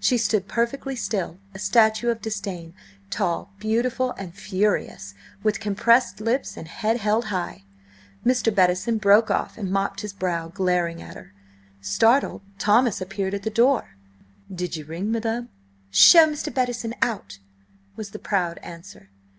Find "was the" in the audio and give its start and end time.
17.96-18.18